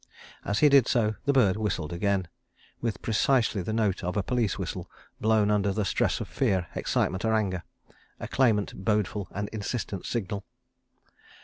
[0.43, 2.27] As he did so, the bird whistled again,
[2.81, 4.89] with precisely the note of a police whistle
[5.19, 7.61] blown under the stress of fear, excitement or anger,
[8.19, 10.43] a clamant, bodeful, and insistent signal.